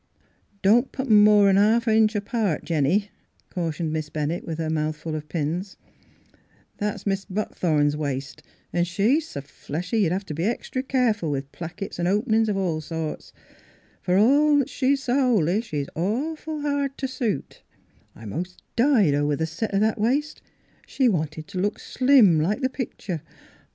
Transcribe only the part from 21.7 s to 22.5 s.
slim